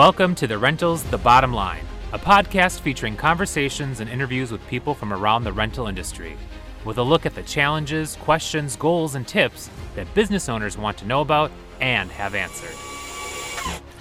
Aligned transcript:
Welcome 0.00 0.34
to 0.36 0.46
the 0.46 0.56
Rentals 0.56 1.04
The 1.04 1.18
Bottom 1.18 1.52
Line, 1.52 1.84
a 2.14 2.18
podcast 2.18 2.80
featuring 2.80 3.16
conversations 3.16 4.00
and 4.00 4.08
interviews 4.08 4.50
with 4.50 4.66
people 4.66 4.94
from 4.94 5.12
around 5.12 5.44
the 5.44 5.52
rental 5.52 5.88
industry, 5.88 6.38
with 6.86 6.96
a 6.96 7.02
look 7.02 7.26
at 7.26 7.34
the 7.34 7.42
challenges, 7.42 8.16
questions, 8.16 8.76
goals, 8.76 9.14
and 9.14 9.28
tips 9.28 9.68
that 9.96 10.12
business 10.14 10.48
owners 10.48 10.78
want 10.78 10.96
to 10.96 11.06
know 11.06 11.20
about 11.20 11.50
and 11.82 12.10
have 12.12 12.34
answered. 12.34 12.74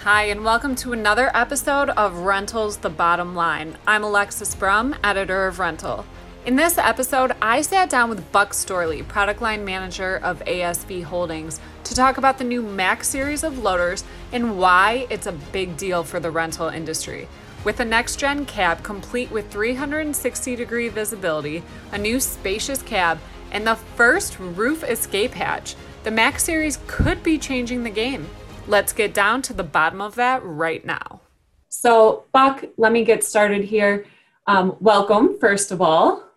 Hi, 0.03 0.23
and 0.23 0.45
welcome 0.45 0.73
to 0.77 0.93
another 0.93 1.35
episode 1.35 1.89
of 1.89 2.19
Rentals 2.19 2.77
The 2.77 2.89
Bottom 2.89 3.35
Line. 3.35 3.75
I'm 3.85 4.05
Alexis 4.05 4.55
Brum, 4.55 4.95
editor 5.03 5.47
of 5.47 5.59
Rental. 5.59 6.05
In 6.45 6.55
this 6.55 6.77
episode, 6.77 7.33
I 7.41 7.61
sat 7.61 7.89
down 7.89 8.09
with 8.09 8.31
Buck 8.31 8.53
Storley, 8.53 9.05
product 9.05 9.41
line 9.41 9.65
manager 9.65 10.21
of 10.23 10.39
ASV 10.45 11.03
Holdings, 11.03 11.59
to 11.83 11.93
talk 11.93 12.17
about 12.17 12.37
the 12.37 12.45
new 12.45 12.61
Max 12.61 13.09
series 13.09 13.43
of 13.43 13.59
loaders 13.59 14.05
and 14.31 14.57
why 14.57 15.05
it's 15.09 15.27
a 15.27 15.33
big 15.33 15.75
deal 15.75 16.01
for 16.01 16.21
the 16.21 16.31
rental 16.31 16.69
industry. 16.69 17.27
With 17.65 17.81
a 17.81 17.85
next 17.85 18.19
gen 18.19 18.45
cab 18.45 18.83
complete 18.83 19.29
with 19.29 19.51
360 19.51 20.55
degree 20.55 20.87
visibility, 20.87 21.61
a 21.91 21.97
new 21.97 22.21
spacious 22.21 22.81
cab, 22.81 23.19
and 23.51 23.67
the 23.67 23.75
first 23.75 24.39
roof 24.39 24.83
escape 24.85 25.33
hatch, 25.33 25.75
the 26.03 26.11
Max 26.11 26.45
series 26.45 26.79
could 26.87 27.21
be 27.21 27.37
changing 27.37 27.83
the 27.83 27.89
game. 27.89 28.27
Let's 28.65 28.93
get 28.93 29.13
down 29.13 29.41
to 29.43 29.53
the 29.53 29.63
bottom 29.63 29.99
of 29.99 30.15
that 30.15 30.41
right 30.43 30.85
now. 30.85 31.19
So, 31.67 32.23
Buck, 32.31 32.63
let 32.77 32.93
me 32.93 33.03
get 33.03 33.25
started 33.25 33.65
here. 33.65 34.05
Um, 34.47 34.77
welcome, 34.79 35.37
first 35.37 35.71
of 35.71 35.81
all. 35.81 36.28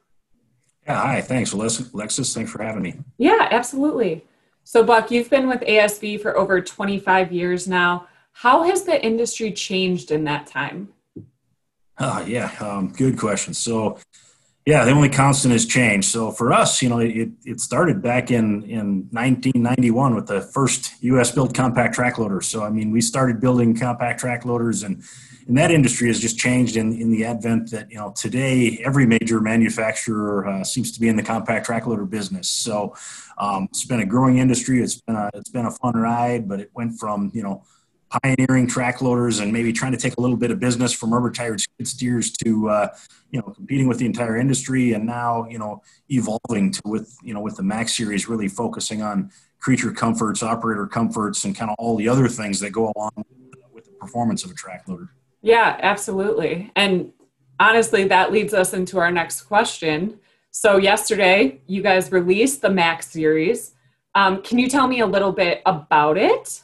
Yeah, 0.87 1.01
hi. 1.01 1.21
Thanks, 1.21 1.53
Alexis. 1.53 2.35
Thanks 2.35 2.51
for 2.51 2.63
having 2.63 2.83
me. 2.83 2.95
Yeah, 3.19 3.49
absolutely. 3.51 4.25
So, 4.65 4.83
Buck, 4.83 5.11
you've 5.11 5.31
been 5.31 5.49
with 5.49 5.61
ASV 5.61 6.21
for 6.21 6.37
over 6.37 6.61
25 6.61 7.33
years 7.33 7.69
now. 7.69 8.09
How 8.33 8.63
has 8.65 8.85
the 8.85 9.05
industry 9.05 9.53
changed 9.53 10.11
in 10.11 10.25
that 10.25 10.47
time? 10.47 10.89
Uh, 11.99 12.25
yeah, 12.27 12.51
um, 12.61 12.93
good 12.93 13.19
question. 13.19 13.55
So, 13.55 13.99
yeah, 14.65 14.85
the 14.85 14.93
only 14.93 15.09
constant 15.09 15.55
is 15.55 15.67
change. 15.67 16.05
So 16.05 16.31
for 16.31 16.53
us, 16.53 16.83
you 16.83 16.89
know, 16.89 17.01
it, 17.01 17.31
it 17.45 17.61
started 17.61 18.01
back 18.01 18.31
in, 18.31 18.63
in 18.63 19.09
1991 19.11 20.15
with 20.15 20.27
the 20.29 20.41
first 20.41 20.93
U.S. 21.01 21.33
built 21.33 21.53
compact 21.53 21.95
track 21.95 22.19
loader. 22.19 22.41
So 22.41 22.63
I 22.63 22.71
mean, 22.71 22.93
we 22.93 23.01
started 23.01 23.41
building 23.41 23.77
compact 23.77 24.21
track 24.21 24.45
loaders, 24.45 24.85
and 24.85 25.03
and 25.47 25.57
that 25.57 25.71
industry 25.71 26.09
has 26.09 26.21
just 26.21 26.39
changed 26.39 26.77
in 26.77 26.93
in 27.01 27.11
the 27.11 27.25
advent 27.25 27.71
that 27.71 27.91
you 27.91 27.97
know 27.97 28.13
today 28.17 28.81
every 28.85 29.07
major 29.07 29.41
manufacturer 29.41 30.47
uh, 30.47 30.65
seems 30.65 30.93
to 30.93 31.01
be 31.01 31.09
in 31.09 31.17
the 31.17 31.23
compact 31.23 31.67
track 31.67 31.87
loader 31.87 32.05
business. 32.05 32.49
So 32.49 32.95
um, 33.39 33.65
it's 33.71 33.85
been 33.85 34.01
a 34.01 34.07
growing 34.07 34.39
industry. 34.39 34.83
It's 34.83 35.01
been 35.01 35.17
a 35.17 35.31
it's 35.35 35.51
been 35.51 35.67
a 35.67 35.71
fun 35.71 35.95
ride, 35.95 36.49
but 36.49 36.61
it 36.61 36.71
went 36.75 36.99
from 36.99 37.31
you 37.35 37.43
know 37.43 37.65
pioneering 38.23 38.67
track 38.67 39.01
loaders 39.01 39.41
and 39.41 39.53
maybe 39.53 39.73
trying 39.73 39.93
to 39.93 39.99
take 39.99 40.17
a 40.19 40.21
little 40.21 40.37
bit 40.37 40.51
of 40.51 40.61
business 40.61 40.93
from 40.93 41.13
rubber 41.13 41.31
tired 41.31 41.61
skid 41.61 41.89
steers 41.89 42.31
to 42.31 42.69
uh, 42.69 42.89
you 43.31 43.41
know 43.41 43.47
competing 43.47 43.89
with 43.89 43.99
the 43.99 44.07
entire 44.07 44.37
industry 44.37 44.93
and 44.93 45.07
now 45.07 45.47
you 45.49 45.59
know 45.59 45.83
evolving 46.11 46.71
to 46.71 46.83
with 46.85 47.17
you 47.23 47.33
know 47.33 47.41
with 47.41 47.57
the 47.57 47.63
max 47.63 47.97
series 47.97 48.29
really 48.29 48.49
focusing 48.49 49.03
on 49.03 49.31
creature 49.59 49.93
comforts 49.93 50.43
operator 50.43 50.87
comforts 50.87 51.45
and 51.45 51.57
kind 51.57 51.71
of 51.71 51.77
all 51.79 51.97
the 51.97 52.09
other 52.09 52.29
things 52.29 52.61
that 52.61 52.71
go 52.71 52.93
along 52.95 53.25
with 53.73 53.85
the 53.85 53.93
performance 53.93 54.45
of 54.45 54.51
a 54.51 54.55
track 54.55 54.87
loader 54.87 55.09
yeah 55.43 55.79
absolutely. 55.81 56.71
And 56.75 57.13
honestly 57.61 58.05
that 58.05 58.33
leads 58.33 58.55
us 58.55 58.73
into 58.73 58.99
our 58.99 59.11
next 59.11 59.43
question. 59.43 60.19
So 60.51 60.77
yesterday 60.77 61.61
you 61.67 61.83
guys 61.83 62.11
released 62.13 62.63
the 62.63 62.71
max 62.71 63.11
series. 63.11 63.75
Um, 64.15 64.43
can 64.43 64.59
you 64.59 64.69
tell 64.69 64.87
me 64.87 65.01
a 65.01 65.07
little 65.07 65.33
bit 65.33 65.63
about 65.67 66.17
it? 66.19 66.63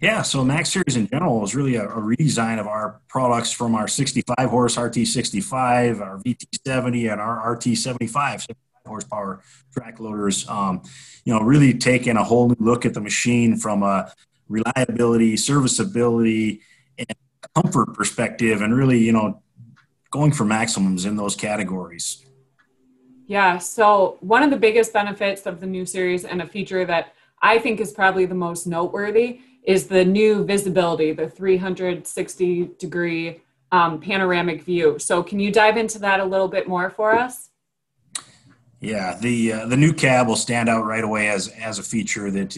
Yeah, 0.00 0.22
so 0.22 0.42
Max 0.42 0.70
Series 0.70 0.96
in 0.96 1.08
general 1.08 1.44
is 1.44 1.54
really 1.54 1.76
a, 1.76 1.84
a 1.84 2.00
redesign 2.00 2.58
of 2.58 2.66
our 2.66 3.02
products 3.06 3.52
from 3.52 3.74
our 3.74 3.86
65 3.86 4.34
horse 4.48 4.76
RT65, 4.76 6.00
our 6.00 6.18
VT70, 6.18 7.12
and 7.12 7.20
our 7.20 7.54
RT75 7.54 8.46
horsepower 8.86 9.42
track 9.74 10.00
loaders. 10.00 10.48
Um, 10.48 10.82
you 11.26 11.34
know, 11.34 11.40
really 11.40 11.74
taking 11.74 12.16
a 12.16 12.24
whole 12.24 12.48
new 12.48 12.56
look 12.58 12.86
at 12.86 12.94
the 12.94 13.00
machine 13.02 13.58
from 13.58 13.82
a 13.82 14.10
reliability, 14.48 15.36
serviceability, 15.36 16.62
and 16.96 17.14
comfort 17.54 17.94
perspective, 17.94 18.62
and 18.62 18.74
really, 18.74 18.98
you 18.98 19.12
know, 19.12 19.42
going 20.10 20.32
for 20.32 20.44
maximums 20.44 21.04
in 21.04 21.16
those 21.16 21.36
categories. 21.36 22.24
Yeah, 23.26 23.58
so 23.58 24.16
one 24.20 24.42
of 24.42 24.50
the 24.50 24.56
biggest 24.56 24.92
benefits 24.92 25.46
of 25.46 25.60
the 25.60 25.66
new 25.66 25.86
series 25.86 26.24
and 26.24 26.42
a 26.42 26.46
feature 26.46 26.84
that 26.84 27.14
I 27.40 27.58
think 27.58 27.80
is 27.80 27.92
probably 27.92 28.26
the 28.26 28.34
most 28.34 28.66
noteworthy 28.66 29.40
is 29.62 29.86
the 29.86 30.04
new 30.04 30.44
visibility, 30.44 31.12
the 31.12 31.28
360 31.28 32.70
degree 32.78 33.40
um, 33.72 34.00
panoramic 34.00 34.62
view. 34.62 34.98
So, 34.98 35.22
can 35.22 35.38
you 35.38 35.52
dive 35.52 35.76
into 35.76 35.98
that 36.00 36.20
a 36.20 36.24
little 36.24 36.48
bit 36.48 36.66
more 36.66 36.90
for 36.90 37.14
us? 37.14 37.50
Yeah, 38.80 39.16
the 39.20 39.52
uh, 39.52 39.66
the 39.66 39.76
new 39.76 39.92
cab 39.92 40.26
will 40.26 40.36
stand 40.36 40.68
out 40.68 40.84
right 40.84 41.04
away 41.04 41.28
as 41.28 41.48
as 41.48 41.78
a 41.78 41.82
feature 41.82 42.30
that 42.30 42.56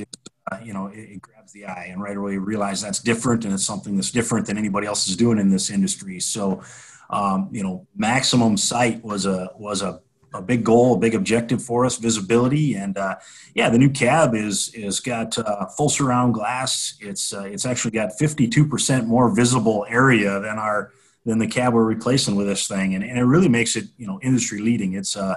uh, 0.50 0.58
you 0.64 0.72
know 0.72 0.86
it, 0.86 0.98
it, 1.00 1.22
the 1.52 1.66
eye, 1.66 1.88
and 1.90 2.02
right 2.02 2.16
away 2.16 2.36
realize 2.36 2.80
that's 2.80 3.00
different, 3.00 3.44
and 3.44 3.54
it's 3.54 3.64
something 3.64 3.96
that's 3.96 4.10
different 4.10 4.46
than 4.46 4.58
anybody 4.58 4.86
else 4.86 5.08
is 5.08 5.16
doing 5.16 5.38
in 5.38 5.50
this 5.50 5.70
industry. 5.70 6.20
So, 6.20 6.62
um, 7.10 7.48
you 7.52 7.62
know, 7.62 7.86
maximum 7.96 8.56
sight 8.56 9.04
was 9.04 9.26
a 9.26 9.50
was 9.56 9.82
a 9.82 10.00
a 10.34 10.42
big 10.42 10.64
goal, 10.64 10.94
a 10.94 10.98
big 10.98 11.14
objective 11.14 11.62
for 11.62 11.84
us, 11.84 11.98
visibility, 11.98 12.74
and 12.74 12.96
uh, 12.96 13.16
yeah, 13.54 13.68
the 13.68 13.78
new 13.78 13.90
cab 13.90 14.34
is 14.34 14.72
is 14.74 15.00
got 15.00 15.36
uh, 15.38 15.66
full 15.66 15.88
surround 15.88 16.34
glass. 16.34 16.96
It's 17.00 17.32
uh, 17.32 17.42
it's 17.42 17.66
actually 17.66 17.92
got 17.92 18.12
52% 18.20 19.06
more 19.06 19.34
visible 19.34 19.84
area 19.88 20.40
than 20.40 20.58
our 20.58 20.92
than 21.24 21.38
the 21.38 21.46
cab 21.46 21.74
we're 21.74 21.84
replacing 21.84 22.34
with 22.34 22.46
this 22.46 22.66
thing, 22.66 22.94
and, 22.94 23.04
and 23.04 23.18
it 23.18 23.24
really 23.24 23.48
makes 23.48 23.76
it 23.76 23.86
you 23.98 24.06
know 24.06 24.18
industry 24.22 24.60
leading. 24.60 24.94
It's 24.94 25.16
uh 25.16 25.36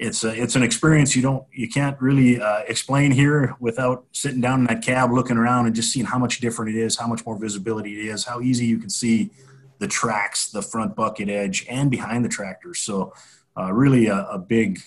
it's 0.00 0.24
a, 0.24 0.30
it's 0.30 0.56
an 0.56 0.62
experience 0.62 1.14
you 1.14 1.20
don't 1.20 1.44
you 1.52 1.68
can't 1.68 2.00
really 2.00 2.40
uh, 2.40 2.60
explain 2.66 3.10
here 3.10 3.54
without 3.60 4.06
sitting 4.12 4.40
down 4.40 4.60
in 4.60 4.66
that 4.66 4.82
cab, 4.82 5.12
looking 5.12 5.36
around, 5.36 5.66
and 5.66 5.74
just 5.74 5.92
seeing 5.92 6.06
how 6.06 6.18
much 6.18 6.40
different 6.40 6.74
it 6.74 6.80
is, 6.80 6.96
how 6.96 7.06
much 7.06 7.24
more 7.26 7.38
visibility 7.38 8.00
it 8.00 8.06
is, 8.06 8.24
how 8.24 8.40
easy 8.40 8.64
you 8.64 8.78
can 8.78 8.88
see 8.88 9.30
the 9.78 9.86
tracks, 9.86 10.50
the 10.50 10.62
front 10.62 10.96
bucket 10.96 11.28
edge, 11.28 11.66
and 11.68 11.90
behind 11.90 12.24
the 12.24 12.30
tractor. 12.30 12.72
So 12.72 13.12
uh, 13.58 13.72
really 13.72 14.06
a, 14.06 14.24
a, 14.26 14.38
big, 14.38 14.80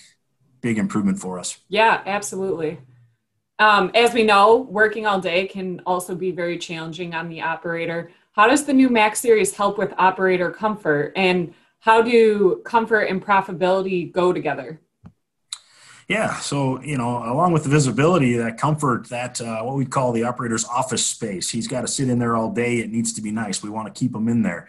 big 0.60 0.78
improvement 0.78 1.18
for 1.18 1.38
us. 1.38 1.58
Yeah, 1.68 2.02
absolutely. 2.06 2.78
Um, 3.58 3.90
as 3.94 4.14
we 4.14 4.24
know, 4.24 4.56
working 4.70 5.06
all 5.06 5.20
day 5.20 5.46
can 5.46 5.80
also 5.86 6.14
be 6.14 6.32
very 6.32 6.58
challenging 6.58 7.14
on 7.14 7.28
the 7.28 7.40
operator. 7.40 8.10
How 8.32 8.48
does 8.48 8.64
the 8.64 8.72
new 8.72 8.88
Max 8.88 9.20
Series 9.20 9.54
help 9.54 9.78
with 9.78 9.92
operator 9.96 10.50
comfort, 10.50 11.12
and 11.14 11.54
how 11.80 12.02
do 12.02 12.62
comfort 12.64 13.04
and 13.04 13.24
profitability 13.24 14.10
go 14.10 14.32
together? 14.32 14.80
Yeah, 16.08 16.38
so 16.40 16.82
you 16.82 16.98
know, 16.98 17.18
along 17.18 17.52
with 17.52 17.62
the 17.62 17.70
visibility, 17.70 18.36
that 18.36 18.58
comfort, 18.58 19.08
that 19.08 19.40
uh, 19.40 19.62
what 19.62 19.76
we 19.76 19.86
call 19.86 20.12
the 20.12 20.24
operator's 20.24 20.64
office 20.66 21.04
space. 21.04 21.48
He's 21.50 21.66
got 21.66 21.80
to 21.80 21.88
sit 21.88 22.08
in 22.08 22.18
there 22.18 22.36
all 22.36 22.50
day. 22.50 22.78
It 22.78 22.90
needs 22.90 23.14
to 23.14 23.22
be 23.22 23.30
nice. 23.30 23.62
We 23.62 23.70
want 23.70 23.92
to 23.92 23.98
keep 23.98 24.14
him 24.14 24.28
in 24.28 24.42
there. 24.42 24.68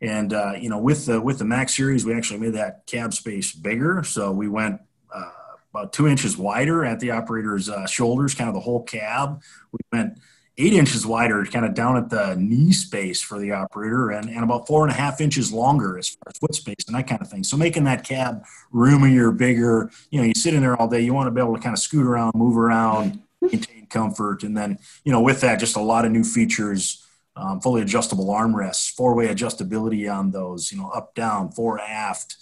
And 0.00 0.32
uh, 0.32 0.52
you 0.58 0.68
know, 0.68 0.78
with 0.78 1.06
the 1.06 1.20
with 1.20 1.38
the 1.38 1.44
Max 1.44 1.76
series, 1.76 2.04
we 2.04 2.14
actually 2.14 2.40
made 2.40 2.54
that 2.54 2.86
cab 2.86 3.14
space 3.14 3.52
bigger. 3.52 4.04
So 4.04 4.30
we 4.30 4.48
went 4.48 4.80
uh, 5.12 5.30
about 5.74 5.92
two 5.92 6.06
inches 6.06 6.36
wider 6.36 6.84
at 6.84 7.00
the 7.00 7.10
operator's 7.10 7.68
uh, 7.68 7.86
shoulders, 7.86 8.34
kind 8.34 8.48
of 8.48 8.54
the 8.54 8.60
whole 8.60 8.82
cab. 8.82 9.42
We 9.72 9.78
went 9.92 10.18
eight 10.58 10.72
inches 10.72 11.06
wider, 11.06 11.44
kind 11.44 11.66
of 11.66 11.74
down 11.74 11.96
at 11.96 12.08
the 12.08 12.34
knee 12.36 12.72
space 12.72 13.20
for 13.20 13.38
the 13.38 13.52
operator, 13.52 14.10
and, 14.10 14.28
and 14.30 14.42
about 14.42 14.66
four 14.66 14.84
and 14.84 14.92
a 14.92 14.96
half 14.96 15.20
inches 15.20 15.52
longer 15.52 15.98
as 15.98 16.08
far 16.08 16.22
as 16.28 16.38
foot 16.38 16.54
space 16.54 16.84
and 16.86 16.96
that 16.96 17.06
kind 17.06 17.20
of 17.20 17.28
thing. 17.28 17.44
So 17.44 17.56
making 17.56 17.84
that 17.84 18.04
cab 18.04 18.44
roomier, 18.72 19.32
bigger. 19.32 19.90
You 20.10 20.20
know, 20.20 20.26
you 20.26 20.34
sit 20.34 20.54
in 20.54 20.62
there 20.62 20.76
all 20.76 20.88
day, 20.88 21.00
you 21.00 21.12
want 21.12 21.26
to 21.26 21.30
be 21.30 21.40
able 21.40 21.54
to 21.54 21.60
kind 21.60 21.74
of 21.74 21.78
scoot 21.78 22.06
around, 22.06 22.32
move 22.34 22.56
around, 22.56 23.20
maintain 23.40 23.86
comfort, 23.86 24.42
and 24.42 24.56
then 24.56 24.78
you 25.04 25.12
know, 25.12 25.20
with 25.20 25.40
that, 25.42 25.60
just 25.60 25.76
a 25.76 25.80
lot 25.80 26.04
of 26.04 26.12
new 26.12 26.24
features 26.24 27.02
um, 27.36 27.60
fully 27.60 27.82
adjustable 27.82 28.28
armrests, 28.28 28.90
four-way 28.90 29.28
adjustability 29.28 30.12
on 30.12 30.30
those, 30.30 30.72
you 30.72 30.78
know, 30.78 30.88
up, 30.88 31.14
down, 31.14 31.50
fore, 31.52 31.78
aft, 31.78 32.36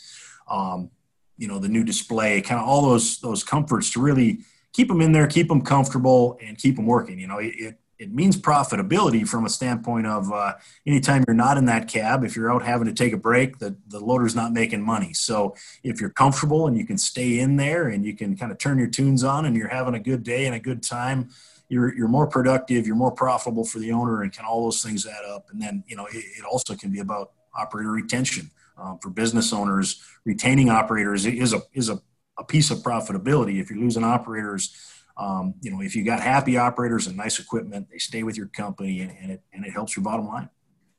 um, 0.48 0.90
you 1.36 1.48
know, 1.48 1.58
the 1.58 1.68
new 1.68 1.82
display, 1.82 2.40
kind 2.40 2.60
of 2.60 2.68
all 2.68 2.82
those 2.82 3.18
those 3.18 3.42
comforts 3.42 3.90
to 3.92 4.00
really 4.00 4.38
keep 4.72 4.88
them 4.88 5.00
in 5.00 5.10
there, 5.10 5.26
keep 5.26 5.48
them 5.48 5.62
comfortable, 5.62 6.38
and 6.40 6.58
keep 6.58 6.76
them 6.76 6.86
working. 6.86 7.18
You 7.18 7.26
know, 7.26 7.38
it 7.38 7.54
it 7.56 7.78
means 7.98 8.36
profitability 8.36 9.26
from 9.26 9.44
a 9.44 9.48
standpoint 9.48 10.06
of 10.06 10.32
uh, 10.32 10.54
anytime 10.86 11.24
you're 11.26 11.34
not 11.34 11.56
in 11.56 11.66
that 11.66 11.88
cab, 11.88 12.24
if 12.24 12.36
you're 12.36 12.52
out 12.52 12.62
having 12.62 12.86
to 12.86 12.92
take 12.92 13.12
a 13.12 13.16
break, 13.16 13.58
the, 13.58 13.76
the 13.88 14.00
loader's 14.00 14.34
not 14.34 14.52
making 14.52 14.82
money. 14.82 15.12
So 15.12 15.54
if 15.82 16.00
you're 16.00 16.10
comfortable 16.10 16.66
and 16.66 16.76
you 16.76 16.86
can 16.86 16.98
stay 16.98 17.38
in 17.38 17.56
there 17.56 17.88
and 17.88 18.04
you 18.04 18.14
can 18.14 18.36
kind 18.36 18.52
of 18.52 18.58
turn 18.58 18.78
your 18.78 18.88
tunes 18.88 19.24
on 19.24 19.46
and 19.46 19.56
you're 19.56 19.68
having 19.68 19.94
a 19.94 20.00
good 20.00 20.22
day 20.22 20.46
and 20.46 20.54
a 20.54 20.60
good 20.60 20.82
time, 20.82 21.30
you're 21.68 21.94
you're 21.96 22.08
more 22.08 22.26
productive, 22.26 22.86
you're 22.86 22.96
more 22.96 23.12
profitable 23.12 23.64
for 23.64 23.78
the 23.78 23.90
owner, 23.92 24.22
and 24.22 24.32
can 24.32 24.44
all 24.44 24.64
those 24.64 24.82
things 24.82 25.06
add 25.06 25.24
up. 25.24 25.48
And 25.50 25.60
then 25.60 25.82
you 25.86 25.96
know 25.96 26.06
it, 26.06 26.24
it 26.38 26.44
also 26.44 26.74
can 26.74 26.90
be 26.90 27.00
about 27.00 27.32
operator 27.54 27.90
retention 27.90 28.50
um, 28.76 28.98
for 28.98 29.10
business 29.10 29.52
owners. 29.52 30.02
Retaining 30.24 30.68
operators 30.68 31.26
is 31.26 31.52
a 31.52 31.62
is 31.72 31.88
a, 31.88 32.00
a 32.38 32.44
piece 32.44 32.70
of 32.70 32.78
profitability. 32.78 33.60
If 33.60 33.70
you're 33.70 33.78
losing 33.78 34.04
operators, 34.04 34.76
um, 35.16 35.54
you 35.60 35.70
know, 35.70 35.80
if 35.80 35.94
you 35.94 36.04
got 36.04 36.20
happy 36.20 36.56
operators 36.56 37.06
and 37.06 37.16
nice 37.16 37.38
equipment, 37.38 37.88
they 37.90 37.98
stay 37.98 38.22
with 38.22 38.36
your 38.36 38.48
company 38.48 39.00
and, 39.00 39.12
and, 39.20 39.30
it, 39.32 39.42
and 39.52 39.64
it 39.64 39.70
helps 39.70 39.96
your 39.96 40.02
bottom 40.02 40.26
line. 40.26 40.48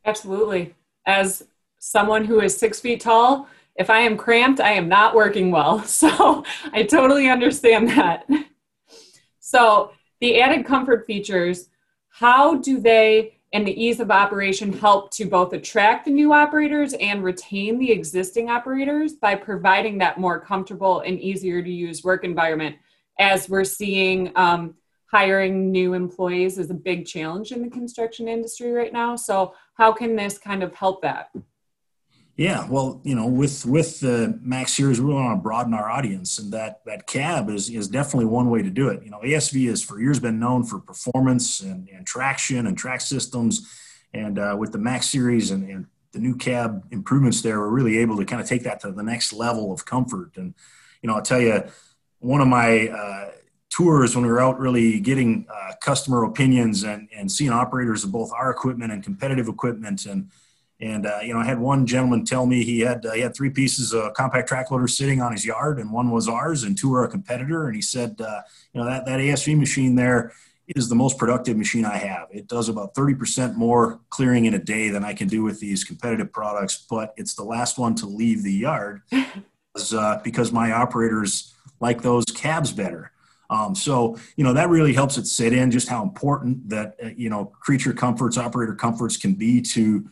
Absolutely. 0.05 0.75
As 1.05 1.43
someone 1.79 2.25
who 2.25 2.39
is 2.39 2.57
six 2.57 2.79
feet 2.79 3.01
tall, 3.01 3.47
if 3.75 3.89
I 3.89 3.99
am 3.99 4.15
cramped, 4.15 4.61
I 4.61 4.71
am 4.71 4.87
not 4.87 5.15
working 5.15 5.51
well. 5.51 5.79
So 5.85 6.43
I 6.71 6.83
totally 6.83 7.29
understand 7.29 7.89
that. 7.89 8.27
So 9.39 9.91
the 10.21 10.41
added 10.41 10.65
comfort 10.65 11.05
features, 11.05 11.69
how 12.09 12.55
do 12.55 12.79
they 12.79 13.35
and 13.53 13.65
the 13.65 13.81
ease 13.81 14.01
of 14.01 14.11
operation 14.11 14.73
help 14.73 15.11
to 15.11 15.23
both 15.23 15.53
attract 15.53 16.03
the 16.03 16.11
new 16.11 16.33
operators 16.33 16.93
and 16.95 17.23
retain 17.23 17.79
the 17.79 17.89
existing 17.89 18.49
operators 18.49 19.13
by 19.13 19.33
providing 19.33 19.97
that 19.97 20.19
more 20.19 20.41
comfortable 20.41 20.99
and 21.01 21.19
easier 21.21 21.61
to 21.61 21.71
use 21.71 22.03
work 22.03 22.25
environment 22.25 22.75
as 23.19 23.49
we're 23.49 23.63
seeing 23.63 24.31
um, 24.35 24.75
hiring 25.11 25.71
new 25.71 25.93
employees 25.93 26.57
is 26.57 26.69
a 26.69 26.75
big 26.75 27.05
challenge 27.05 27.51
in 27.51 27.61
the 27.61 27.69
construction 27.69 28.27
industry 28.27 28.71
right 28.71 28.93
now 28.93 29.15
so 29.15 29.53
how 29.75 29.91
can 29.91 30.15
this 30.15 30.37
kind 30.37 30.63
of 30.63 30.73
help 30.75 31.01
that 31.01 31.29
yeah, 32.37 32.67
well, 32.69 32.99
you 33.05 33.15
know, 33.15 33.27
with 33.27 33.65
with 33.65 34.01
the 34.01 34.37
Max 34.41 34.73
series, 34.73 34.99
we 34.99 35.13
want 35.13 35.37
to 35.37 35.41
broaden 35.41 35.73
our 35.73 35.89
audience, 35.89 36.37
and 36.37 36.51
that 36.51 36.81
that 36.85 37.07
cab 37.07 37.49
is 37.49 37.69
is 37.69 37.87
definitely 37.87 38.25
one 38.25 38.49
way 38.49 38.61
to 38.61 38.69
do 38.69 38.89
it. 38.89 39.03
You 39.03 39.09
know, 39.09 39.21
ASV 39.21 39.69
has 39.69 39.81
for 39.81 40.01
years 40.01 40.19
been 40.19 40.37
known 40.37 40.65
for 40.65 40.79
performance 40.79 41.61
and, 41.61 41.87
and 41.87 42.05
traction 42.05 42.67
and 42.67 42.77
track 42.77 42.99
systems, 42.99 43.71
and 44.13 44.37
uh, 44.37 44.57
with 44.59 44.73
the 44.73 44.77
Max 44.77 45.07
series 45.07 45.51
and, 45.51 45.69
and 45.69 45.85
the 46.11 46.19
new 46.19 46.35
cab 46.35 46.83
improvements 46.91 47.41
there, 47.41 47.59
we're 47.59 47.69
really 47.69 47.99
able 47.99 48.17
to 48.17 48.25
kind 48.25 48.41
of 48.41 48.49
take 48.49 48.63
that 48.63 48.81
to 48.81 48.91
the 48.91 49.03
next 49.03 49.31
level 49.31 49.71
of 49.71 49.85
comfort. 49.85 50.31
And 50.35 50.53
you 51.01 51.07
know, 51.07 51.15
I'll 51.15 51.21
tell 51.21 51.39
you, 51.39 51.63
one 52.25 52.41
of 52.41 52.47
my 52.47 52.87
uh, 52.87 53.31
tours 53.69 54.15
when 54.15 54.25
we 54.25 54.31
were 54.31 54.41
out 54.41 54.59
really 54.59 54.99
getting 54.99 55.45
uh, 55.53 55.73
customer 55.81 56.23
opinions 56.23 56.83
and 56.83 57.07
and 57.15 57.31
seeing 57.31 57.51
operators 57.51 58.03
of 58.03 58.11
both 58.11 58.31
our 58.33 58.49
equipment 58.49 58.91
and 58.91 59.03
competitive 59.03 59.47
equipment 59.47 60.05
and 60.05 60.29
and 60.81 61.05
uh, 61.05 61.19
you 61.23 61.33
know, 61.33 61.39
I 61.39 61.45
had 61.45 61.59
one 61.59 61.85
gentleman 61.85 62.25
tell 62.25 62.45
me 62.45 62.63
he 62.63 62.81
had 62.81 63.05
uh, 63.05 63.13
he 63.13 63.21
had 63.21 63.33
three 63.33 63.49
pieces 63.49 63.93
of 63.93 64.13
compact 64.13 64.49
track 64.49 64.71
loader 64.71 64.87
sitting 64.87 65.21
on 65.21 65.31
his 65.31 65.45
yard, 65.45 65.79
and 65.79 65.91
one 65.91 66.11
was 66.11 66.27
ours, 66.27 66.63
and 66.63 66.77
two 66.77 66.93
are 66.93 67.05
a 67.05 67.07
competitor. 67.07 67.67
And 67.67 67.75
he 67.75 67.81
said, 67.81 68.19
uh, 68.19 68.41
you 68.73 68.81
know, 68.81 68.85
that 68.85 69.05
that 69.05 69.19
ASV 69.19 69.57
machine 69.57 69.95
there 69.95 70.33
is 70.75 70.89
the 70.89 70.95
most 70.95 71.17
productive 71.17 71.55
machine 71.55 71.85
I 71.85 71.97
have. 71.97 72.27
It 72.31 72.47
does 72.47 72.69
about 72.69 72.95
30% 72.95 73.55
more 73.55 73.99
clearing 74.09 74.45
in 74.45 74.55
a 74.55 74.59
day 74.59 74.89
than 74.89 75.05
I 75.05 75.13
can 75.13 75.27
do 75.27 75.43
with 75.43 75.59
these 75.59 75.83
competitive 75.83 76.33
products, 76.33 76.85
but 76.89 77.13
it's 77.17 77.35
the 77.35 77.43
last 77.43 77.77
one 77.77 77.93
to 77.95 78.07
leave 78.07 78.41
the 78.41 78.51
yard 78.51 79.03
uh, 79.93 80.19
because 80.23 80.51
my 80.51 80.71
operators 80.71 81.53
like 81.79 82.01
those 82.01 82.25
cabs 82.25 82.71
better. 82.71 83.11
Um, 83.49 83.75
so, 83.75 84.17
you 84.37 84.43
know, 84.43 84.53
that 84.53 84.69
really 84.69 84.93
helps 84.93 85.17
it 85.17 85.27
sit 85.27 85.53
in 85.53 85.69
just 85.69 85.87
how 85.87 86.01
important 86.01 86.69
that, 86.69 86.95
uh, 87.03 87.09
you 87.15 87.29
know, 87.29 87.45
creature 87.45 87.93
comforts, 87.93 88.37
operator 88.37 88.73
comforts 88.73 89.17
can 89.17 89.33
be 89.33 89.61
to 89.61 90.09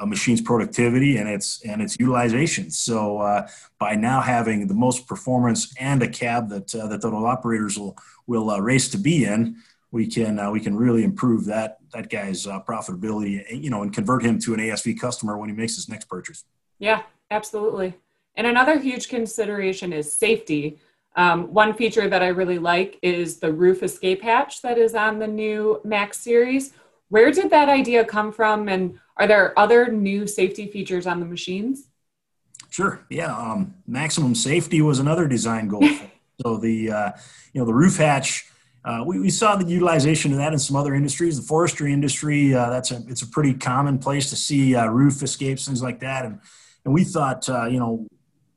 a 0.00 0.06
machine's 0.06 0.40
productivity 0.40 1.18
and 1.18 1.28
its 1.28 1.62
and 1.64 1.82
its 1.82 1.98
utilization. 1.98 2.70
So 2.70 3.18
uh, 3.18 3.48
by 3.78 3.94
now 3.94 4.20
having 4.20 4.66
the 4.66 4.74
most 4.74 5.06
performance 5.06 5.74
and 5.78 6.02
a 6.02 6.08
cab 6.08 6.48
that 6.48 6.74
uh, 6.74 6.86
that 6.88 7.02
those 7.02 7.12
operators 7.12 7.78
will 7.78 7.96
will 8.26 8.50
uh, 8.50 8.58
race 8.58 8.88
to 8.90 8.98
be 8.98 9.24
in, 9.24 9.56
we 9.90 10.06
can 10.06 10.38
uh, 10.38 10.50
we 10.50 10.60
can 10.60 10.76
really 10.76 11.04
improve 11.04 11.44
that 11.46 11.78
that 11.92 12.08
guy's 12.08 12.46
uh, 12.46 12.60
profitability. 12.62 13.44
You 13.50 13.70
know, 13.70 13.82
and 13.82 13.92
convert 13.92 14.22
him 14.22 14.38
to 14.40 14.54
an 14.54 14.60
ASV 14.60 14.98
customer 14.98 15.36
when 15.36 15.48
he 15.48 15.54
makes 15.54 15.74
his 15.74 15.88
next 15.88 16.06
purchase. 16.06 16.44
Yeah, 16.78 17.02
absolutely. 17.30 17.94
And 18.36 18.46
another 18.46 18.78
huge 18.78 19.08
consideration 19.08 19.92
is 19.92 20.12
safety. 20.12 20.78
Um, 21.16 21.52
one 21.52 21.72
feature 21.72 22.08
that 22.08 22.22
I 22.22 22.28
really 22.28 22.58
like 22.58 22.98
is 23.02 23.38
the 23.38 23.52
roof 23.52 23.82
escape 23.82 24.22
hatch 24.22 24.60
that 24.62 24.76
is 24.76 24.94
on 24.94 25.18
the 25.18 25.26
new 25.26 25.80
Max 25.84 26.18
series. 26.18 26.72
Where 27.08 27.30
did 27.30 27.50
that 27.50 27.68
idea 27.68 28.04
come 28.04 28.32
from, 28.32 28.68
and 28.68 28.98
are 29.16 29.26
there 29.26 29.58
other 29.58 29.90
new 29.90 30.26
safety 30.26 30.66
features 30.66 31.06
on 31.06 31.20
the 31.20 31.26
machines? 31.26 31.88
Sure. 32.68 33.06
Yeah. 33.08 33.34
Um, 33.34 33.74
maximum 33.86 34.34
safety 34.34 34.82
was 34.82 34.98
another 34.98 35.26
design 35.26 35.68
goal. 35.68 35.88
so 36.42 36.58
the 36.58 36.90
uh, 36.90 37.12
you 37.52 37.60
know 37.60 37.66
the 37.66 37.74
roof 37.74 37.96
hatch. 37.96 38.50
Uh, 38.84 39.02
we, 39.04 39.18
we 39.18 39.30
saw 39.30 39.56
the 39.56 39.64
utilization 39.64 40.30
of 40.30 40.38
that 40.38 40.52
in 40.52 40.58
some 40.58 40.76
other 40.76 40.94
industries. 40.94 41.40
The 41.40 41.46
forestry 41.46 41.92
industry, 41.92 42.54
uh, 42.54 42.70
that's 42.70 42.90
a 42.90 43.02
it's 43.08 43.22
a 43.22 43.26
pretty 43.26 43.54
common 43.54 43.98
place 43.98 44.30
to 44.30 44.36
see 44.36 44.76
uh, 44.76 44.86
roof 44.88 45.22
escapes, 45.22 45.66
things 45.66 45.82
like 45.82 46.00
that. 46.00 46.26
And 46.26 46.40
and 46.84 46.92
we 46.92 47.02
thought, 47.02 47.48
uh, 47.48 47.64
you 47.66 47.78
know, 47.78 48.06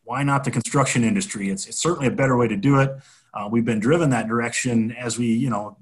why 0.09 0.23
not 0.23 0.43
the 0.43 0.49
construction 0.49 1.03
industry? 1.03 1.51
It's 1.51 1.67
it's 1.67 1.79
certainly 1.79 2.07
a 2.07 2.11
better 2.11 2.35
way 2.35 2.47
to 2.47 2.57
do 2.57 2.79
it. 2.79 2.97
Uh, 3.31 3.47
we've 3.51 3.63
been 3.63 3.79
driven 3.79 4.09
that 4.09 4.27
direction 4.27 4.91
as 4.93 5.19
we, 5.19 5.27
you 5.27 5.51
know, 5.51 5.77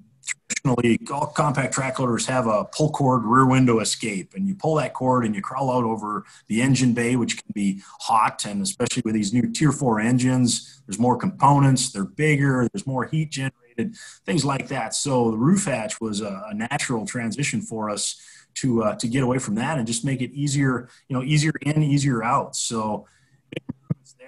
traditionally 0.50 1.00
all 1.14 1.28
compact 1.28 1.74
track 1.74 1.98
loaders 1.98 2.26
have 2.26 2.46
a 2.46 2.66
pull 2.66 2.92
cord 2.92 3.24
rear 3.24 3.46
window 3.46 3.80
escape 3.80 4.34
and 4.36 4.46
you 4.46 4.54
pull 4.54 4.76
that 4.76 4.94
cord 4.94 5.26
and 5.26 5.34
you 5.34 5.42
crawl 5.42 5.72
out 5.72 5.86
over 5.86 6.26
the 6.48 6.62
engine 6.62 6.94
bay 6.94 7.16
which 7.16 7.38
can 7.38 7.52
be 7.54 7.82
hot 8.02 8.44
and 8.44 8.62
especially 8.62 9.02
with 9.06 9.14
these 9.14 9.34
new 9.34 9.50
tier 9.54 9.72
4 9.72 10.02
engines 10.02 10.82
there's 10.86 11.00
more 11.00 11.16
components 11.16 11.92
they're 11.94 12.04
bigger 12.04 12.68
there's 12.74 12.86
more 12.86 13.06
heat 13.06 13.30
generated 13.30 13.96
things 14.26 14.44
like 14.44 14.68
that 14.68 14.94
so 14.94 15.32
the 15.32 15.38
roof 15.38 15.66
hatch 15.66 16.02
was 16.02 16.20
a, 16.20 16.44
a 16.50 16.54
natural 16.54 17.06
transition 17.06 17.62
for 17.62 17.90
us 17.90 18.22
to 18.56 18.84
uh, 18.84 18.96
to 18.96 19.08
get 19.08 19.24
away 19.24 19.38
from 19.38 19.56
that 19.56 19.78
and 19.78 19.88
just 19.88 20.04
make 20.04 20.22
it 20.22 20.32
easier 20.34 20.90
you 21.08 21.16
know 21.16 21.24
easier 21.24 21.54
in 21.62 21.82
easier 21.82 22.24
out 22.24 22.56
so 22.56 23.06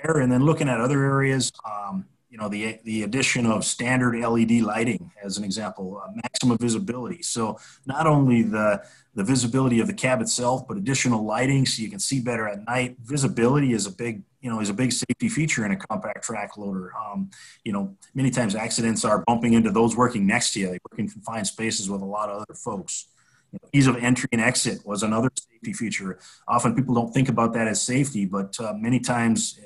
there 0.03 0.19
and 0.19 0.31
then 0.31 0.43
looking 0.43 0.69
at 0.69 0.79
other 0.79 1.03
areas 1.03 1.51
um, 1.65 2.05
you 2.29 2.37
know 2.37 2.47
the 2.47 2.79
the 2.83 3.03
addition 3.03 3.45
of 3.45 3.65
standard 3.65 4.17
LED 4.17 4.61
lighting 4.61 5.11
as 5.23 5.37
an 5.37 5.43
example, 5.43 6.01
uh, 6.03 6.11
maximum 6.15 6.57
visibility. 6.57 7.23
So 7.23 7.57
not 7.85 8.05
only 8.05 8.43
the 8.43 8.83
the 9.15 9.23
visibility 9.23 9.79
of 9.79 9.87
the 9.87 9.93
cab 9.93 10.21
itself, 10.21 10.67
but 10.67 10.77
additional 10.77 11.25
lighting 11.25 11.65
so 11.65 11.81
you 11.81 11.89
can 11.89 11.99
see 11.99 12.21
better 12.21 12.47
at 12.47 12.63
night. 12.65 12.97
Visibility 13.03 13.73
is 13.73 13.87
a 13.87 13.91
big 13.91 14.21
you 14.41 14.49
know 14.49 14.59
is 14.59 14.69
a 14.69 14.73
big 14.73 14.91
safety 14.91 15.27
feature 15.27 15.65
in 15.65 15.71
a 15.71 15.75
compact 15.75 16.23
track 16.23 16.55
loader. 16.55 16.93
Um, 16.95 17.31
you 17.63 17.73
know 17.73 17.97
many 18.13 18.29
times 18.29 18.55
accidents 18.55 19.03
are 19.03 19.23
bumping 19.25 19.53
into 19.53 19.71
those 19.71 19.95
working 19.95 20.27
next 20.27 20.53
to 20.53 20.59
you. 20.59 20.67
They 20.67 20.79
work 20.91 20.99
in 20.99 21.09
confined 21.09 21.47
spaces 21.47 21.89
with 21.89 22.01
a 22.01 22.05
lot 22.05 22.29
of 22.29 22.43
other 22.43 22.53
folks. 22.53 23.07
You 23.51 23.57
know, 23.63 23.69
ease 23.73 23.87
of 23.87 23.95
entry 23.95 24.29
and 24.31 24.41
exit 24.41 24.85
was 24.85 25.01
another 25.01 25.31
safety 25.35 25.73
feature. 25.73 26.19
Often 26.47 26.75
people 26.75 26.93
don't 26.93 27.11
think 27.11 27.27
about 27.27 27.53
that 27.53 27.67
as 27.67 27.81
safety, 27.81 28.25
but 28.25 28.55
uh, 28.59 28.73
many 28.77 28.99
times 28.99 29.59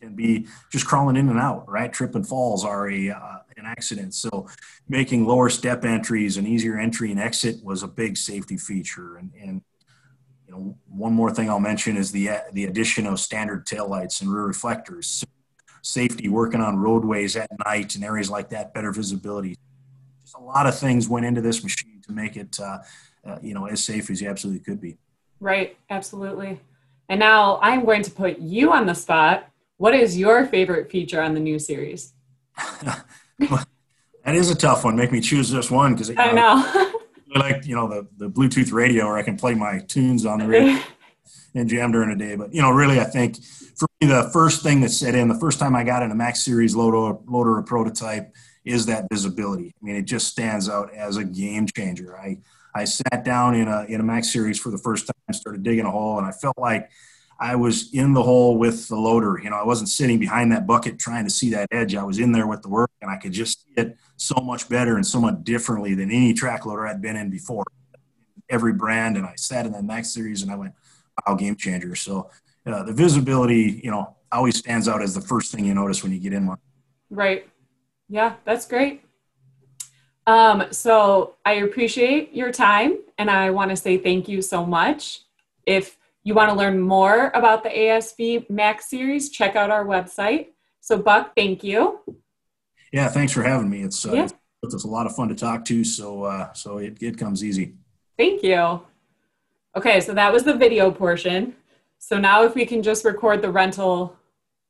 can 0.00 0.14
be 0.14 0.46
just 0.70 0.86
crawling 0.86 1.16
in 1.16 1.28
and 1.28 1.38
out, 1.38 1.68
right? 1.68 1.92
Trip 1.92 2.14
and 2.14 2.26
falls 2.26 2.64
are 2.64 2.90
a 2.90 3.10
uh, 3.10 3.38
an 3.56 3.66
accident. 3.66 4.14
So 4.14 4.48
making 4.88 5.26
lower 5.26 5.50
step 5.50 5.84
entries 5.84 6.36
and 6.36 6.46
easier 6.46 6.78
entry 6.78 7.10
and 7.10 7.20
exit 7.20 7.62
was 7.62 7.82
a 7.82 7.88
big 7.88 8.16
safety 8.16 8.56
feature. 8.56 9.16
And, 9.16 9.32
and 9.40 9.62
you 10.46 10.54
know, 10.54 10.76
one 10.88 11.12
more 11.12 11.30
thing 11.30 11.48
I'll 11.48 11.60
mention 11.60 11.96
is 11.96 12.10
the 12.10 12.30
the 12.52 12.64
addition 12.64 13.06
of 13.06 13.20
standard 13.20 13.66
taillights 13.66 14.20
and 14.20 14.32
rear 14.32 14.44
reflectors. 14.44 15.06
So 15.06 15.26
safety 15.82 16.28
working 16.28 16.60
on 16.60 16.78
roadways 16.78 17.36
at 17.36 17.50
night 17.64 17.94
and 17.94 18.04
areas 18.04 18.30
like 18.30 18.48
that, 18.50 18.74
better 18.74 18.92
visibility. 18.92 19.56
Just 20.22 20.36
a 20.36 20.40
lot 20.40 20.66
of 20.66 20.78
things 20.78 21.08
went 21.08 21.26
into 21.26 21.40
this 21.40 21.62
machine 21.62 22.00
to 22.06 22.12
make 22.12 22.36
it, 22.36 22.58
uh, 22.60 22.78
uh, 23.24 23.38
you 23.42 23.54
know, 23.54 23.66
as 23.66 23.82
safe 23.82 24.10
as 24.10 24.20
you 24.20 24.28
absolutely 24.28 24.60
could 24.60 24.80
be. 24.80 24.98
Right, 25.40 25.76
absolutely. 25.88 26.60
And 27.08 27.18
now 27.18 27.58
I'm 27.62 27.84
going 27.84 28.02
to 28.02 28.10
put 28.10 28.38
you 28.38 28.72
on 28.72 28.86
the 28.86 28.94
spot 28.94 29.49
what 29.80 29.94
is 29.94 30.18
your 30.18 30.44
favorite 30.44 30.90
feature 30.90 31.22
on 31.22 31.32
the 31.32 31.40
new 31.40 31.58
series? 31.58 32.12
that 32.82 33.06
is 34.26 34.50
a 34.50 34.54
tough 34.54 34.84
one. 34.84 34.94
Make 34.94 35.10
me 35.10 35.22
choose 35.22 35.50
just 35.50 35.70
one 35.70 35.94
because 35.94 36.10
I 36.10 36.28
uh, 36.28 36.32
know. 36.34 36.92
like 37.34 37.64
you 37.64 37.74
know 37.74 37.88
the 37.88 38.06
the 38.18 38.28
Bluetooth 38.28 38.74
radio, 38.74 39.06
where 39.06 39.16
I 39.16 39.22
can 39.22 39.38
play 39.38 39.54
my 39.54 39.78
tunes 39.78 40.26
on 40.26 40.40
the 40.40 40.46
radio 40.46 40.78
and 41.54 41.66
jam 41.66 41.92
during 41.92 42.10
the 42.10 42.22
day. 42.22 42.36
But 42.36 42.52
you 42.52 42.60
know, 42.60 42.70
really, 42.70 43.00
I 43.00 43.04
think 43.04 43.42
for 43.74 43.88
me, 44.02 44.08
the 44.08 44.28
first 44.34 44.62
thing 44.62 44.82
that 44.82 44.90
set 44.90 45.14
in 45.14 45.28
the 45.28 45.40
first 45.40 45.58
time 45.58 45.74
I 45.74 45.82
got 45.82 46.02
in 46.02 46.10
a 46.10 46.14
Max 46.14 46.44
Series 46.44 46.76
loader, 46.76 47.18
loader 47.26 47.56
or 47.56 47.62
prototype 47.62 48.34
is 48.66 48.84
that 48.84 49.06
visibility. 49.10 49.74
I 49.80 49.86
mean, 49.86 49.96
it 49.96 50.02
just 50.02 50.28
stands 50.28 50.68
out 50.68 50.92
as 50.92 51.16
a 51.16 51.24
game 51.24 51.66
changer. 51.66 52.18
I 52.18 52.36
I 52.74 52.84
sat 52.84 53.24
down 53.24 53.54
in 53.54 53.66
a 53.66 53.84
in 53.84 53.98
a 53.98 54.04
Max 54.04 54.30
Series 54.30 54.60
for 54.60 54.70
the 54.70 54.78
first 54.78 55.06
time, 55.06 55.32
started 55.32 55.62
digging 55.62 55.86
a 55.86 55.90
hole, 55.90 56.18
and 56.18 56.26
I 56.26 56.32
felt 56.32 56.58
like 56.58 56.90
I 57.40 57.56
was 57.56 57.92
in 57.94 58.12
the 58.12 58.22
hole 58.22 58.58
with 58.58 58.88
the 58.88 58.96
loader. 58.96 59.40
You 59.42 59.48
know, 59.48 59.56
I 59.56 59.64
wasn't 59.64 59.88
sitting 59.88 60.18
behind 60.18 60.52
that 60.52 60.66
bucket 60.66 60.98
trying 60.98 61.24
to 61.24 61.30
see 61.30 61.50
that 61.50 61.68
edge. 61.72 61.94
I 61.94 62.04
was 62.04 62.18
in 62.18 62.32
there 62.32 62.46
with 62.46 62.60
the 62.60 62.68
work, 62.68 62.90
and 63.00 63.10
I 63.10 63.16
could 63.16 63.32
just 63.32 63.64
see 63.64 63.72
it 63.78 63.96
so 64.16 64.34
much 64.42 64.68
better 64.68 64.96
and 64.96 65.06
so 65.06 65.20
much 65.20 65.42
differently 65.42 65.94
than 65.94 66.10
any 66.10 66.34
track 66.34 66.66
loader 66.66 66.86
I'd 66.86 67.00
been 67.00 67.16
in 67.16 67.30
before. 67.30 67.64
Every 68.50 68.74
brand, 68.74 69.16
and 69.16 69.24
I 69.24 69.34
sat 69.36 69.64
in 69.64 69.72
that 69.72 69.84
Max 69.84 70.12
Series, 70.12 70.42
and 70.42 70.50
I 70.50 70.56
went, 70.56 70.74
"Wow, 71.26 71.34
game 71.34 71.56
changer!" 71.56 71.94
So 71.94 72.30
uh, 72.66 72.82
the 72.82 72.92
visibility, 72.92 73.80
you 73.82 73.90
know, 73.90 74.16
always 74.30 74.58
stands 74.58 74.86
out 74.86 75.02
as 75.02 75.14
the 75.14 75.20
first 75.20 75.50
thing 75.50 75.64
you 75.64 75.74
notice 75.74 76.02
when 76.02 76.12
you 76.12 76.20
get 76.20 76.34
in 76.34 76.46
one. 76.46 76.58
Right. 77.08 77.48
Yeah, 78.08 78.34
that's 78.44 78.66
great. 78.66 79.02
Um, 80.26 80.64
so 80.72 81.36
I 81.44 81.54
appreciate 81.54 82.34
your 82.34 82.52
time, 82.52 82.98
and 83.16 83.30
I 83.30 83.50
want 83.50 83.70
to 83.70 83.76
say 83.76 83.96
thank 83.96 84.28
you 84.28 84.42
so 84.42 84.66
much. 84.66 85.22
If 85.64 85.96
you 86.22 86.34
want 86.34 86.50
to 86.50 86.56
learn 86.56 86.78
more 86.78 87.30
about 87.34 87.62
the 87.62 87.70
ASV 87.70 88.48
Max 88.50 88.90
series, 88.90 89.30
check 89.30 89.56
out 89.56 89.70
our 89.70 89.84
website. 89.84 90.48
So, 90.80 90.98
Buck, 90.98 91.32
thank 91.36 91.64
you. 91.64 92.00
Yeah, 92.92 93.08
thanks 93.08 93.32
for 93.32 93.42
having 93.42 93.70
me. 93.70 93.82
It's, 93.82 94.06
uh, 94.06 94.12
yeah. 94.12 94.28
it's, 94.62 94.84
a 94.84 94.88
lot 94.88 95.06
of 95.06 95.14
fun 95.14 95.28
to 95.28 95.34
talk 95.34 95.64
to, 95.66 95.84
so 95.84 96.24
uh, 96.24 96.52
so 96.52 96.78
it, 96.78 97.02
it 97.02 97.16
comes 97.16 97.44
easy. 97.44 97.74
Thank 98.18 98.42
you. 98.42 98.82
Okay, 99.76 100.00
so 100.00 100.12
that 100.14 100.32
was 100.32 100.42
the 100.42 100.54
video 100.54 100.90
portion. 100.90 101.54
So 101.98 102.18
now 102.18 102.44
if 102.44 102.54
we 102.54 102.66
can 102.66 102.82
just 102.82 103.04
record 103.04 103.42
the 103.42 103.50
rental 103.50 104.16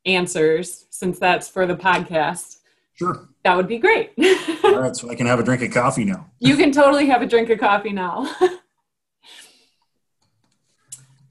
answers, 0.05 0.87
since 0.91 1.19
that's 1.19 1.49
for 1.49 1.67
the 1.67 1.77
podcast. 1.77 2.59
Sure. 2.95 3.29
That 3.45 3.57
would 3.57 3.69
be 3.69 3.79
great. 3.79 4.13
All 4.65 4.79
right, 4.79 4.95
so 4.95 5.11
I 5.11 5.15
can 5.15 5.27
have 5.27 5.41
a 5.41 5.43
drink 5.43 5.63
of 5.63 5.71
coffee 5.73 6.05
now. 6.05 6.31
You 6.39 6.57
can 6.57 6.71
totally 6.71 7.07
have 7.07 7.23
a 7.23 7.27
drink 7.27 7.49
of 7.49 7.59
coffee 7.59 7.93
now. 7.93 8.31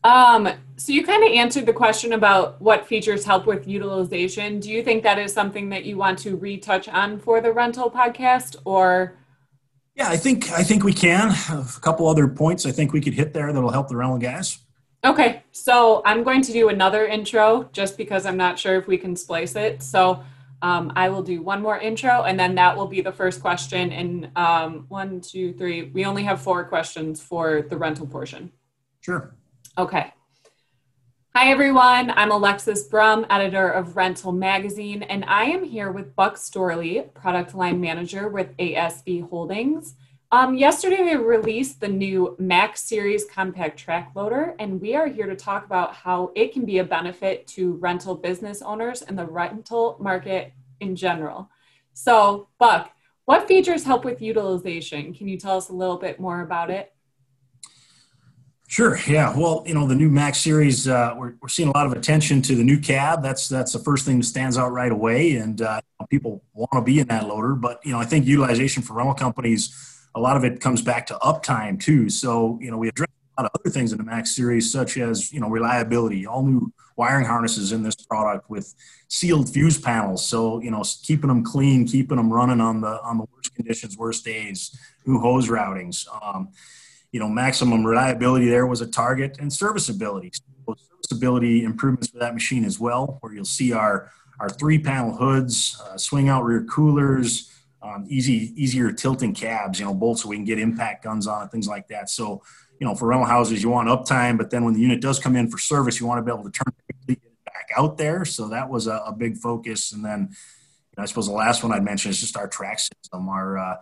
um, 0.04 0.50
so 0.78 0.94
you 0.94 1.04
kind 1.04 1.24
of 1.24 1.32
answered 1.32 1.66
the 1.66 1.74
question 1.74 2.14
about 2.14 2.62
what 2.62 2.88
features 2.88 3.26
help 3.26 3.46
with 3.46 3.68
utilization. 3.68 4.60
Do 4.60 4.70
you 4.70 4.82
think 4.82 5.04
that 5.04 5.20
is 5.20 5.34
something 5.34 5.70
that 5.70 5.84
you 5.84 5.98
want 5.98 6.20
to 6.20 6.38
retouch 6.38 6.88
on 6.88 7.20
for 7.20 7.42
the 7.42 7.52
rental 7.52 7.92
podcast 7.92 8.56
or 8.66 9.16
yeah, 9.96 10.08
I 10.08 10.16
think 10.16 10.50
I 10.52 10.64
think 10.64 10.86
we 10.86 10.94
can. 10.94 11.32
A 11.50 11.66
couple 11.82 12.08
other 12.08 12.26
points 12.26 12.66
I 12.66 12.72
think 12.72 12.94
we 12.94 13.02
could 13.02 13.14
hit 13.14 13.34
there 13.34 13.52
that'll 13.52 13.72
help 13.72 13.90
the 13.90 13.98
rental 13.98 14.18
guys. 14.18 14.60
Okay, 15.04 15.44
so 15.52 16.02
I'm 16.06 16.24
going 16.24 16.42
to 16.42 16.54
do 16.54 16.70
another 16.70 17.06
intro 17.06 17.70
just 17.74 17.98
because 17.98 18.26
I'm 18.26 18.38
not 18.38 18.58
sure 18.58 18.76
if 18.76 18.88
we 18.88 18.98
can 18.98 19.16
splice 19.16 19.56
it. 19.56 19.82
So 19.82 20.24
um, 20.62 20.92
I 20.96 21.10
will 21.10 21.24
do 21.24 21.42
one 21.42 21.62
more 21.62 21.78
intro 21.78 22.24
and 22.24 22.40
then 22.40 22.56
that 22.56 22.76
will 22.76 22.88
be 22.88 23.02
the 23.02 23.12
first 23.12 23.42
question. 23.42 23.92
And 23.92 24.30
um, 24.38 24.86
one, 24.90 25.22
two, 25.22 25.54
three, 25.54 25.84
we 25.84 26.06
only 26.06 26.24
have 26.24 26.42
four 26.42 26.64
questions 26.66 27.22
for 27.22 27.62
the 27.62 27.78
rental 27.78 28.08
portion. 28.08 28.52
Sure. 29.02 29.36
Okay. 29.80 30.12
Hi, 31.34 31.50
everyone. 31.50 32.12
I'm 32.12 32.32
Alexis 32.32 32.84
Brum, 32.84 33.26
editor 33.30 33.70
of 33.70 33.96
Rental 33.96 34.34
Magazine, 34.34 35.04
and 35.04 35.24
I 35.24 35.46
am 35.46 35.64
here 35.64 35.90
with 35.90 36.18
Buck 36.18 36.36
Storley, 36.36 37.14
product 37.14 37.56
line 37.56 37.80
manager 37.80 38.28
with 38.28 38.58
ASV 38.58 39.30
Holdings. 39.30 39.96
Um, 40.34 40.58
yesterday, 40.58 41.02
we 41.02 41.16
released 41.16 41.80
the 41.80 41.88
new 41.88 42.36
Max 42.38 42.82
Series 42.82 43.24
compact 43.24 43.80
track 43.80 44.12
loader, 44.16 44.54
and 44.60 44.82
we 44.82 44.96
are 44.96 45.08
here 45.08 45.28
to 45.28 45.36
talk 45.38 45.64
about 45.64 45.96
how 45.96 46.34
it 46.36 46.52
can 46.52 46.66
be 46.66 46.80
a 46.80 46.84
benefit 46.84 47.48
to 47.48 47.76
rental 47.76 48.16
business 48.16 48.62
owners 48.62 49.02
and 49.02 49.18
the 49.18 49.28
rental 49.28 49.96
market 50.02 50.52
in 50.82 50.94
general. 50.94 51.50
So, 51.94 52.50
Buck, 52.58 52.92
what 53.24 53.48
features 53.48 53.86
help 53.86 54.04
with 54.04 54.22
utilization? 54.22 55.14
Can 55.14 55.30
you 55.30 55.38
tell 55.38 55.56
us 55.56 55.70
a 55.70 55.74
little 55.74 55.98
bit 55.98 56.20
more 56.20 56.42
about 56.42 56.70
it? 56.70 56.92
Sure. 58.70 59.00
Yeah. 59.08 59.36
Well, 59.36 59.64
you 59.66 59.74
know, 59.74 59.88
the 59.88 59.96
new 59.96 60.10
Max 60.12 60.38
series, 60.38 60.88
uh, 60.88 61.16
we're, 61.18 61.34
we're 61.42 61.48
seeing 61.50 61.70
a 61.70 61.72
lot 61.72 61.88
of 61.88 61.94
attention 61.94 62.40
to 62.44 62.56
the 62.56 62.64
new 62.64 62.80
cab. 62.80 63.24
That's 63.24 63.50
that's 63.50 63.74
the 63.74 63.80
first 63.80 64.06
thing 64.06 64.20
that 64.20 64.26
stands 64.26 64.60
out 64.60 64.72
right 64.72 64.92
away, 64.92 65.38
and 65.38 65.60
uh, 65.60 65.82
people 66.08 66.44
want 66.54 66.70
to 66.74 66.82
be 66.84 67.00
in 67.00 67.08
that 67.08 67.28
loader. 67.28 67.56
But 67.56 67.84
you 67.84 67.92
know, 67.92 68.00
I 68.00 68.06
think 68.06 68.28
utilization 68.28 68.84
for 68.84 68.94
rental 68.94 69.16
companies, 69.16 70.08
a 70.14 70.20
lot 70.20 70.38
of 70.38 70.44
it 70.44 70.62
comes 70.62 70.84
back 70.84 71.08
to 71.08 71.16
uptime 71.16 71.82
too. 71.82 72.10
So 72.10 72.60
you 72.62 72.70
know, 72.70 72.78
we 72.78 72.90
address 72.90 73.10
a 73.40 73.42
lot 73.42 73.52
of 73.52 73.60
other 73.60 73.72
things 73.72 73.92
in 73.92 73.98
the 73.98 74.04
Max 74.04 74.36
series, 74.36 74.72
such 74.72 74.98
as 74.98 75.34
you 75.34 75.40
know 75.40 75.50
reliability, 75.50 76.28
all 76.28 76.44
new 76.44 76.72
wiring 76.96 77.26
harnesses 77.26 77.72
in 77.72 77.82
this 77.82 77.96
product 77.96 78.52
with 78.52 78.76
sealed 79.08 79.52
fuse 79.52 79.80
panels. 79.80 80.24
So 80.24 80.62
you 80.62 80.70
know, 80.70 80.84
keeping 81.02 81.30
them 81.30 81.44
clean, 81.44 81.88
keeping 81.88 82.18
them 82.18 82.32
running 82.32 82.62
on 82.62 82.82
the 82.82 83.02
on 83.02 83.18
the 83.18 83.26
worst 83.36 83.56
conditions, 83.56 83.98
worst 83.98 84.24
days. 84.24 84.78
New 85.08 85.18
hose 85.20 85.50
routings. 85.50 86.06
Um, 86.24 86.50
you 87.12 87.20
know, 87.20 87.28
maximum 87.28 87.86
reliability 87.86 88.50
there 88.50 88.68
was 88.68 88.82
a 88.82 88.88
target 88.88 89.38
and 89.40 89.52
serviceability. 89.52 90.32
So 90.34 90.76
serviceability 90.76 91.64
improvements 91.64 92.10
for 92.10 92.20
that 92.20 92.34
machine 92.34 92.66
as 92.66 92.80
well, 92.80 93.18
where 93.22 93.34
you'll 93.34 93.46
see 93.46 93.74
our, 93.74 94.12
our 94.40 94.50
three 94.50 94.80
panel 94.80 95.16
hoods, 95.16 95.82
uh, 95.86 95.98
swing 95.98 96.30
out 96.30 96.44
rear 96.44 96.64
coolers, 96.64 97.52
um, 97.82 98.06
easy, 98.10 98.54
easier 98.56 98.92
tilting 98.92 99.34
cabs, 99.34 99.80
you 99.80 99.86
know, 99.86 99.94
bolts 99.94 100.24
so 100.24 100.30
we 100.30 100.36
can 100.36 100.46
get 100.46 100.60
impact 100.60 101.04
guns 101.04 101.28
on 101.28 101.46
it, 101.46 101.52
things 101.52 101.68
like 101.68 101.88
that. 101.88 102.10
So, 102.10 102.44
you 102.80 102.86
know, 102.88 102.94
for 102.94 103.08
rental 103.08 103.26
houses, 103.26 103.64
you 103.64 103.70
want 103.70 103.90
uptime, 103.90 104.38
but 104.38 104.50
then 104.50 104.64
when 104.64 104.74
the 104.74 104.80
unit 104.80 105.02
does 105.02 105.20
come 105.20 105.36
in 105.36 105.50
for 105.50 105.58
service, 105.58 106.00
you 106.00 106.06
want 106.06 106.20
to 106.20 106.24
be 106.24 106.32
able 106.32 106.50
to 106.50 106.52
turn 106.52 106.74
it 107.08 107.20
back 107.46 107.70
out 107.76 107.98
there. 107.98 108.26
So 108.26 108.50
that 108.50 108.70
was 108.70 108.88
a, 108.88 108.98
a 109.06 109.14
big 109.14 109.38
focus. 109.38 109.92
And 109.92 110.04
then, 110.04 110.30
you 110.30 110.94
know, 110.98 111.04
I 111.04 111.06
suppose 111.06 111.28
the 111.28 111.34
last 111.34 111.64
one 111.64 111.74
I'd 111.74 111.84
mention 111.84 112.12
is 112.12 112.20
just 112.20 112.38
our 112.38 112.48
track 112.48 112.80
system. 112.80 113.28
Our, 113.30 113.58
uh, 113.58 113.76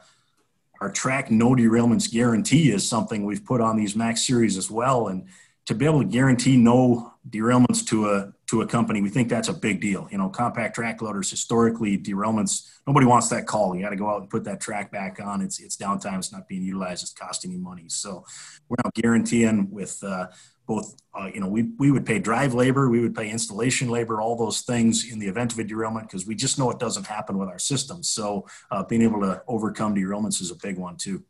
our 0.79 0.91
track 0.91 1.31
no 1.31 1.51
derailments 1.51 2.11
guarantee 2.11 2.71
is 2.71 2.87
something 2.87 3.25
we've 3.25 3.45
put 3.45 3.61
on 3.61 3.77
these 3.77 3.95
max 3.95 4.25
series 4.25 4.57
as 4.57 4.69
well. 4.69 5.07
And 5.07 5.27
to 5.67 5.75
be 5.75 5.85
able 5.85 6.01
to 6.01 6.07
guarantee 6.07 6.57
no 6.57 7.13
derailments 7.29 7.85
to 7.85 8.09
a 8.09 8.33
to 8.47 8.61
a 8.61 8.67
company 8.67 9.01
we 9.01 9.09
think 9.09 9.27
that's 9.27 9.49
a 9.49 9.53
big 9.53 9.81
deal 9.81 10.07
you 10.09 10.17
know 10.17 10.29
compact 10.29 10.75
track 10.75 11.01
loaders 11.01 11.29
historically 11.29 11.97
derailments 11.97 12.69
nobody 12.87 13.05
wants 13.05 13.27
that 13.27 13.45
call 13.45 13.75
you 13.75 13.81
got 13.81 13.89
to 13.89 13.97
go 13.97 14.09
out 14.09 14.21
and 14.21 14.29
put 14.29 14.45
that 14.45 14.61
track 14.61 14.91
back 14.91 15.19
on 15.21 15.41
it's 15.41 15.59
it's 15.59 15.75
downtime 15.75 16.17
it's 16.17 16.31
not 16.31 16.47
being 16.47 16.63
utilized 16.63 17.03
it's 17.03 17.11
costing 17.11 17.51
you 17.51 17.57
money 17.57 17.85
so 17.89 18.25
we're 18.69 18.77
now 18.83 18.89
guaranteeing 18.95 19.69
with 19.69 20.01
uh, 20.03 20.27
both, 20.67 20.97
uh, 21.13 21.29
you 21.33 21.39
know, 21.39 21.47
we, 21.47 21.63
we 21.79 21.91
would 21.91 22.05
pay 22.05 22.19
drive 22.19 22.53
labor, 22.53 22.89
we 22.89 22.99
would 22.99 23.15
pay 23.15 23.29
installation 23.29 23.89
labor, 23.89 24.21
all 24.21 24.35
those 24.35 24.61
things 24.61 25.09
in 25.09 25.17
the 25.17 25.25
event 25.25 25.53
of 25.53 25.59
a 25.59 25.63
derailment 25.63 26.07
because 26.07 26.27
we 26.27 26.35
just 26.35 26.59
know 26.59 26.69
it 26.69 26.77
doesn't 26.77 27.07
happen 27.07 27.37
with 27.37 27.47
our 27.47 27.57
systems. 27.57 28.09
So 28.09 28.45
uh, 28.69 28.83
being 28.83 29.01
able 29.01 29.21
to 29.21 29.41
overcome 29.47 29.95
derailments 29.95 30.41
is 30.41 30.51
a 30.51 30.55
big 30.55 30.77
one 30.77 30.97
too. 30.97 31.23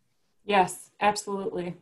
Yes, 0.44 0.89
absolutely. 1.00 1.75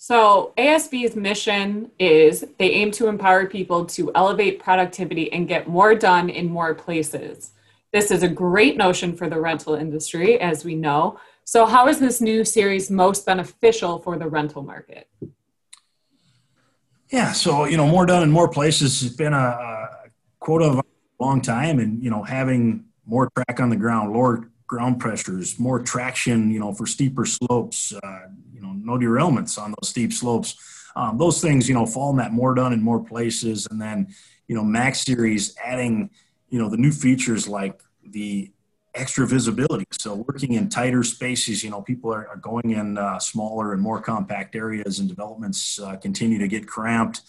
So 0.00 0.52
ASV's 0.56 1.16
mission 1.16 1.90
is 1.98 2.46
they 2.56 2.70
aim 2.70 2.92
to 2.92 3.08
empower 3.08 3.46
people 3.46 3.84
to 3.86 4.12
elevate 4.14 4.60
productivity 4.60 5.30
and 5.32 5.48
get 5.48 5.66
more 5.66 5.96
done 5.96 6.30
in 6.30 6.48
more 6.48 6.72
places. 6.72 7.50
This 7.92 8.12
is 8.12 8.22
a 8.22 8.28
great 8.28 8.76
notion 8.76 9.16
for 9.16 9.28
the 9.28 9.40
rental 9.40 9.74
industry, 9.74 10.38
as 10.38 10.64
we 10.64 10.76
know. 10.76 11.18
So, 11.42 11.66
how 11.66 11.88
is 11.88 11.98
this 11.98 12.20
new 12.20 12.44
series 12.44 12.92
most 12.92 13.26
beneficial 13.26 13.98
for 13.98 14.16
the 14.16 14.28
rental 14.28 14.62
market? 14.62 15.08
Yeah, 17.10 17.32
so 17.32 17.64
you 17.64 17.76
know, 17.76 17.88
more 17.88 18.06
done 18.06 18.22
in 18.22 18.30
more 18.30 18.48
places 18.48 19.00
has 19.00 19.16
been 19.16 19.32
a, 19.32 19.36
a 19.36 19.88
quota 20.38 20.66
of 20.66 20.78
a 20.78 20.82
long 21.18 21.40
time, 21.40 21.80
and 21.80 22.00
you 22.04 22.10
know, 22.10 22.22
having 22.22 22.84
more 23.04 23.28
track 23.34 23.58
on 23.58 23.68
the 23.68 23.76
ground, 23.76 24.12
lower 24.12 24.48
ground 24.68 25.00
pressures, 25.00 25.58
more 25.58 25.80
traction, 25.80 26.52
you 26.52 26.60
know, 26.60 26.72
for 26.72 26.86
steeper 26.86 27.24
slopes, 27.24 27.94
uh, 27.94 28.28
no 28.88 28.98
derailments 28.98 29.60
on 29.60 29.74
those 29.78 29.88
steep 29.88 30.12
slopes. 30.12 30.56
Um, 30.96 31.16
those 31.16 31.40
things, 31.40 31.68
you 31.68 31.74
know, 31.74 31.86
fall 31.86 32.10
in 32.10 32.16
that 32.16 32.32
more 32.32 32.54
done 32.54 32.72
in 32.72 32.82
more 32.82 33.02
places, 33.02 33.68
and 33.70 33.80
then 33.80 34.08
you 34.48 34.56
know, 34.56 34.64
Max 34.64 35.02
Series 35.02 35.54
adding, 35.62 36.10
you 36.48 36.58
know, 36.58 36.68
the 36.68 36.76
new 36.76 36.90
features 36.90 37.46
like 37.46 37.80
the 38.02 38.50
extra 38.94 39.26
visibility. 39.26 39.84
So 39.92 40.14
working 40.26 40.54
in 40.54 40.68
tighter 40.68 41.04
spaces, 41.04 41.62
you 41.62 41.70
know, 41.70 41.82
people 41.82 42.12
are, 42.12 42.26
are 42.28 42.36
going 42.36 42.70
in 42.70 42.98
uh, 42.98 43.18
smaller 43.18 43.72
and 43.72 43.80
more 43.80 44.00
compact 44.00 44.56
areas, 44.56 44.98
and 44.98 45.08
developments 45.08 45.78
uh, 45.78 45.96
continue 45.96 46.38
to 46.38 46.48
get 46.48 46.66
cramped. 46.66 47.22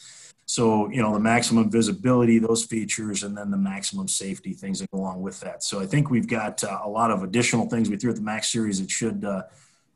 So 0.46 0.90
you 0.90 1.02
know, 1.04 1.14
the 1.14 1.20
maximum 1.20 1.70
visibility, 1.70 2.40
those 2.40 2.66
features, 2.66 3.22
and 3.22 3.38
then 3.38 3.52
the 3.52 3.58
maximum 3.58 4.08
safety 4.08 4.54
things 4.54 4.80
that 4.80 4.90
go 4.90 5.00
along 5.00 5.22
with 5.22 5.40
that. 5.42 5.64
So 5.64 5.80
I 5.80 5.86
think 5.86 6.10
we've 6.10 6.28
got 6.28 6.64
uh, 6.64 6.80
a 6.84 6.90
lot 6.90 7.12
of 7.12 7.22
additional 7.22 7.70
things 7.70 7.88
we 7.88 7.98
threw 7.98 8.10
at 8.10 8.16
the 8.16 8.24
Max 8.24 8.52
series 8.52 8.80
that 8.82 8.90
should 8.90 9.24
uh, 9.24 9.44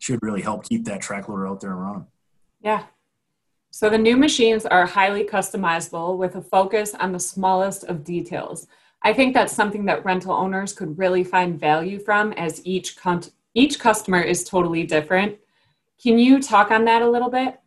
should 0.03 0.19
really 0.22 0.41
help 0.41 0.67
keep 0.67 0.83
that 0.83 1.01
track 1.01 1.29
loader 1.29 1.48
out 1.48 1.62
there 1.62 1.72
and 1.72 1.81
running. 1.81 2.07
Yeah. 2.62 2.83
So 3.72 3.89
the 3.89 3.98
new 3.98 4.17
machines 4.17 4.65
are 4.65 4.86
highly 4.86 5.24
customizable 5.24 6.17
with 6.17 6.36
a 6.36 6.41
focus 6.41 6.93
on 6.93 7.13
the 7.13 7.22
smallest 7.22 7.86
of 7.86 8.03
details. 8.03 8.67
I 9.01 9.13
think 9.13 9.33
that's 9.33 9.53
something 9.53 9.86
that 9.86 10.03
rental 10.03 10.33
owners 10.33 10.74
could 10.74 10.98
really 10.98 11.24
find 11.24 11.57
value 11.57 12.00
from 12.00 12.33
as 12.33 12.65
each 12.65 12.98
con- 12.98 13.31
each 13.53 13.79
customer 13.79 14.19
is 14.19 14.43
totally 14.43 14.83
different. 14.83 15.38
Can 16.01 16.19
you 16.19 16.41
talk 16.41 16.69
on 16.69 16.83
that 16.86 17.01
a 17.01 17.10
little 17.10 17.29
bit? 17.29 17.60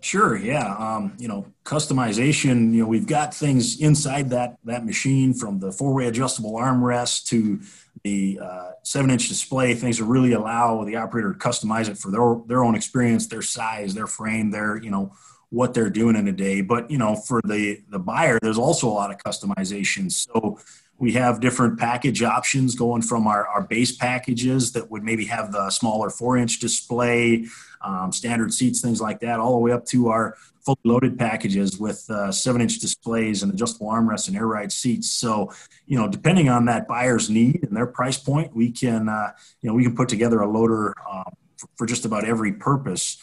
Sure. 0.00 0.36
Yeah. 0.36 0.74
Um, 0.76 1.14
you 1.18 1.28
know, 1.28 1.46
customization. 1.64 2.72
You 2.72 2.82
know, 2.82 2.88
we've 2.88 3.06
got 3.06 3.34
things 3.34 3.80
inside 3.80 4.30
that 4.30 4.56
that 4.64 4.84
machine 4.86 5.34
from 5.34 5.58
the 5.58 5.72
four-way 5.72 6.06
adjustable 6.06 6.54
armrest 6.54 7.26
to 7.26 7.60
the 8.04 8.38
uh, 8.42 8.70
seven-inch 8.82 9.28
display. 9.28 9.74
Things 9.74 9.98
that 9.98 10.04
really 10.04 10.32
allow 10.32 10.84
the 10.84 10.96
operator 10.96 11.32
to 11.32 11.38
customize 11.38 11.88
it 11.88 11.98
for 11.98 12.10
their 12.10 12.36
their 12.46 12.64
own 12.64 12.74
experience, 12.74 13.26
their 13.26 13.42
size, 13.42 13.94
their 13.94 14.06
frame, 14.06 14.50
their 14.50 14.76
you 14.76 14.90
know 14.90 15.12
what 15.50 15.72
they're 15.72 15.90
doing 15.90 16.16
in 16.16 16.28
a 16.28 16.32
day. 16.32 16.60
But 16.60 16.90
you 16.90 16.98
know, 16.98 17.16
for 17.16 17.40
the 17.44 17.80
the 17.88 17.98
buyer, 17.98 18.38
there's 18.40 18.58
also 18.58 18.88
a 18.88 18.90
lot 18.90 19.10
of 19.10 19.18
customization. 19.18 20.10
So 20.12 20.58
we 20.98 21.12
have 21.12 21.40
different 21.40 21.78
package 21.78 22.22
options 22.22 22.74
going 22.74 23.02
from 23.02 23.26
our, 23.26 23.46
our 23.46 23.62
base 23.62 23.96
packages 23.96 24.72
that 24.72 24.90
would 24.90 25.04
maybe 25.04 25.24
have 25.26 25.52
the 25.52 25.70
smaller 25.70 26.10
four 26.10 26.36
inch 26.36 26.58
display, 26.58 27.46
um, 27.80 28.10
standard 28.10 28.52
seats, 28.52 28.80
things 28.80 29.00
like 29.00 29.20
that, 29.20 29.38
all 29.38 29.52
the 29.52 29.58
way 29.58 29.70
up 29.70 29.86
to 29.86 30.08
our 30.08 30.36
fully 30.68 30.80
loaded 30.84 31.18
packages 31.18 31.78
with 31.78 32.04
uh, 32.10 32.30
seven 32.30 32.60
inch 32.60 32.78
displays 32.78 33.42
and 33.42 33.52
adjustable 33.52 33.88
armrests 33.88 34.28
and 34.28 34.36
air 34.36 34.46
ride 34.46 34.70
seats. 34.70 35.10
So, 35.10 35.50
you 35.86 35.98
know, 35.98 36.08
depending 36.08 36.50
on 36.50 36.66
that 36.66 36.86
buyer's 36.86 37.30
need 37.30 37.60
and 37.62 37.74
their 37.74 37.86
price 37.86 38.18
point, 38.18 38.54
we 38.54 38.70
can, 38.70 39.08
uh, 39.08 39.32
you 39.62 39.70
know, 39.70 39.74
we 39.74 39.82
can 39.82 39.96
put 39.96 40.10
together 40.10 40.40
a 40.40 40.46
loader 40.46 40.94
um, 41.10 41.32
for, 41.56 41.68
for 41.76 41.86
just 41.86 42.04
about 42.04 42.24
every 42.24 42.52
purpose 42.52 43.16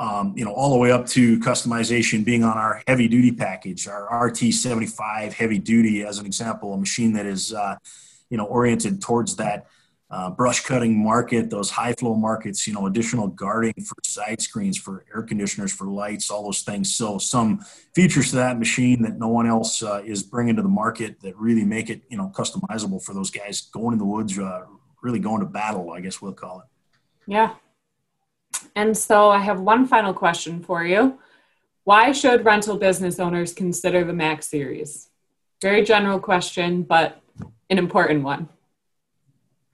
um, 0.00 0.32
you 0.36 0.44
know, 0.44 0.52
all 0.52 0.70
the 0.70 0.78
way 0.78 0.92
up 0.92 1.08
to 1.08 1.40
customization 1.40 2.24
being 2.24 2.44
on 2.44 2.56
our 2.56 2.82
heavy 2.86 3.08
duty 3.08 3.32
package, 3.32 3.88
our 3.88 4.08
RT75 4.30 5.32
heavy 5.32 5.58
duty, 5.58 6.04
as 6.04 6.18
an 6.18 6.26
example, 6.26 6.72
a 6.72 6.78
machine 6.78 7.14
that 7.14 7.26
is, 7.26 7.52
uh, 7.52 7.74
you 8.30 8.36
know, 8.36 8.44
oriented 8.44 9.02
towards 9.02 9.34
that 9.36 9.66
uh, 10.10 10.30
brush 10.30 10.60
cutting 10.64 11.02
market, 11.02 11.50
those 11.50 11.70
high 11.70 11.92
flow 11.92 12.14
markets, 12.14 12.66
you 12.66 12.72
know, 12.72 12.86
additional 12.86 13.28
guarding 13.28 13.74
for 13.84 13.94
side 14.04 14.40
screens, 14.40 14.78
for 14.78 15.04
air 15.14 15.22
conditioners, 15.22 15.72
for 15.72 15.86
lights, 15.86 16.30
all 16.30 16.44
those 16.44 16.62
things. 16.62 16.96
So 16.96 17.18
some 17.18 17.60
features 17.94 18.30
to 18.30 18.36
that 18.36 18.58
machine 18.58 19.02
that 19.02 19.18
no 19.18 19.28
one 19.28 19.46
else 19.46 19.82
uh, 19.82 20.02
is 20.04 20.22
bringing 20.22 20.56
to 20.56 20.62
the 20.62 20.68
market 20.68 21.20
that 21.20 21.36
really 21.36 21.64
make 21.64 21.90
it, 21.90 22.02
you 22.08 22.16
know, 22.16 22.32
customizable 22.34 23.04
for 23.04 23.12
those 23.12 23.30
guys 23.30 23.60
going 23.72 23.92
in 23.92 23.98
the 23.98 24.06
woods, 24.06 24.38
uh, 24.38 24.62
really 25.02 25.18
going 25.18 25.40
to 25.40 25.46
battle, 25.46 25.92
I 25.92 26.00
guess 26.00 26.22
we'll 26.22 26.32
call 26.32 26.60
it. 26.60 26.66
Yeah. 27.30 27.54
And 28.74 28.96
so 28.96 29.28
I 29.28 29.40
have 29.40 29.60
one 29.60 29.86
final 29.86 30.14
question 30.14 30.62
for 30.62 30.84
you. 30.84 31.18
Why 31.84 32.12
should 32.12 32.44
rental 32.44 32.78
business 32.78 33.18
owners 33.18 33.52
consider 33.52 34.04
the 34.04 34.12
Max 34.12 34.48
series? 34.48 35.08
Very 35.60 35.82
general 35.82 36.18
question, 36.18 36.82
but 36.82 37.20
an 37.68 37.78
important 37.78 38.24
one. 38.24 38.48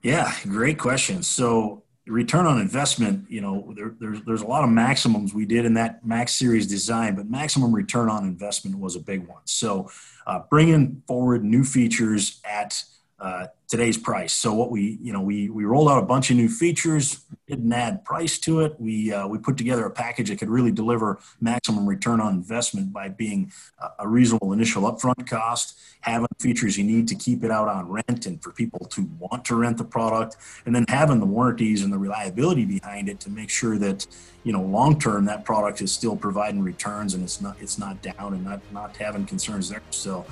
Yeah, 0.05 0.31
great 0.43 0.77
question. 0.77 1.23
So 1.23 1.81
return 2.05 2.45
on 2.45 2.61
investment, 2.61 3.25
you 3.27 3.41
know, 3.41 3.73
there, 3.75 3.95
there's 3.99 4.21
there's 4.21 4.43
a 4.43 4.45
lot 4.45 4.63
of 4.63 4.69
maximums 4.69 5.33
we 5.33 5.47
did 5.47 5.65
in 5.65 5.73
that 5.73 6.05
Max 6.05 6.35
Series 6.35 6.67
design, 6.67 7.15
but 7.15 7.27
maximum 7.27 7.73
return 7.73 8.07
on 8.07 8.23
investment 8.23 8.77
was 8.77 8.95
a 8.95 8.99
big 8.99 9.27
one. 9.27 9.41
So 9.45 9.89
uh, 10.27 10.41
bringing 10.47 11.01
forward 11.07 11.43
new 11.43 11.63
features 11.63 12.39
at 12.45 12.83
uh, 13.25 13.47
today's 13.67 13.97
price. 13.97 14.33
So 14.33 14.53
what 14.53 14.69
we, 14.69 14.99
you 15.01 15.11
know, 15.11 15.19
we 15.19 15.49
we 15.49 15.65
rolled 15.65 15.89
out 15.89 15.97
a 15.97 16.05
bunch 16.05 16.29
of 16.29 16.37
new 16.37 16.47
features, 16.47 17.25
didn't 17.47 17.73
add 17.73 18.05
price 18.05 18.37
to 18.39 18.59
it. 18.59 18.75
We 18.79 19.11
uh, 19.11 19.27
we 19.27 19.39
put 19.39 19.57
together 19.57 19.83
a 19.83 19.89
package 19.89 20.29
that 20.29 20.37
could 20.37 20.49
really 20.49 20.71
deliver 20.71 21.19
maximum 21.41 21.87
return 21.87 22.21
on 22.21 22.35
investment 22.35 22.93
by 22.93 23.09
being 23.09 23.51
a 23.97 24.07
reasonable 24.07 24.53
initial 24.53 24.83
upfront 24.83 25.27
cost, 25.27 25.75
having 26.01 26.27
features 26.39 26.77
you 26.77 26.83
need 26.83 27.07
to 27.07 27.15
keep 27.15 27.43
it 27.43 27.49
out 27.49 27.67
on 27.67 27.89
rent 27.89 28.27
and 28.27 28.43
for 28.43 28.51
people 28.51 28.85
to 28.89 29.09
want 29.17 29.43
to 29.45 29.55
rent 29.55 29.79
the 29.79 29.85
product, 29.85 30.37
and 30.67 30.75
then 30.75 30.85
having 30.87 31.19
the 31.19 31.25
warranties 31.25 31.81
and 31.81 31.91
the 31.91 31.97
reliability 31.97 32.63
behind 32.63 33.09
it 33.09 33.19
to 33.19 33.31
make 33.31 33.49
sure 33.49 33.79
that 33.79 34.05
you 34.43 34.53
know 34.53 34.61
long 34.61 34.99
term 34.99 35.25
that 35.25 35.45
product 35.45 35.81
is 35.81 35.91
still 35.91 36.15
providing 36.15 36.61
returns 36.61 37.15
and 37.15 37.23
it's 37.23 37.41
not 37.41 37.57
it's 37.59 37.79
not 37.79 37.99
down 38.03 38.35
and 38.35 38.45
not 38.45 38.61
not 38.71 38.95
having 38.95 39.25
concerns 39.25 39.67
there. 39.69 39.81
So 39.89 40.27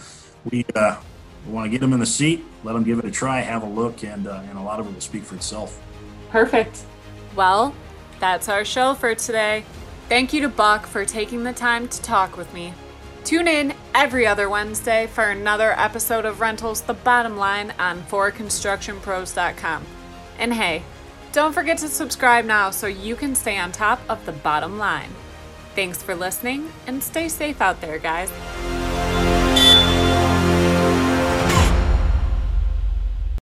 we 0.52 0.64
uh, 0.76 0.98
we 1.46 1.54
want 1.54 1.66
to 1.66 1.70
get 1.70 1.82
them 1.82 1.94
in 1.94 2.00
the 2.00 2.06
seat, 2.06 2.44
let 2.64 2.74
them 2.74 2.84
give 2.84 3.00
it 3.00 3.06
a 3.06 3.12
try, 3.12 3.42
have 3.42 3.64
a 3.64 3.68
look, 3.68 4.04
and, 4.04 4.28
uh, 4.28 4.42
and 4.50 4.58
a 4.58 4.62
lot 4.62 4.80
of 4.80 4.88
it 4.88 4.94
will 4.94 5.02
speak 5.02 5.24
for 5.24 5.36
itself. 5.36 5.82
Perfect. 6.30 6.84
Well, 7.36 7.76
that's 8.20 8.50
our 8.50 8.64
show 8.64 8.94
for 8.94 9.14
today. 9.16 9.66
Thank 10.10 10.34
you 10.34 10.42
to 10.42 10.50
Buck 10.50 10.86
for 10.86 11.06
taking 11.06 11.44
the 11.44 11.54
time 11.54 11.88
to 11.88 12.02
talk 12.02 12.38
with 12.38 12.54
me. 12.54 12.74
Tune 13.24 13.48
in 13.48 13.74
every 13.96 14.28
other 14.28 14.50
Wednesday 14.50 15.08
for 15.08 15.30
another 15.30 15.78
episode 15.80 16.26
of 16.26 16.42
Rentals 16.42 16.82
The 16.82 16.94
Bottom 16.94 17.38
Line 17.38 17.74
on 17.80 18.02
4constructionpros.com. 18.04 19.86
And 20.40 20.54
hey, 20.54 20.84
don't 21.32 21.54
forget 21.54 21.78
to 21.80 21.88
subscribe 21.88 22.46
now 22.46 22.70
so 22.70 22.88
you 22.88 23.16
can 23.16 23.34
stay 23.34 23.58
on 23.58 23.72
top 23.72 24.02
of 24.10 24.26
the 24.26 24.32
bottom 24.34 24.78
line. 24.78 25.10
Thanks 25.74 26.04
for 26.04 26.16
listening 26.16 26.72
and 26.86 27.02
stay 27.02 27.28
safe 27.28 27.62
out 27.62 27.82
there, 27.82 27.98
guys. 27.98 28.32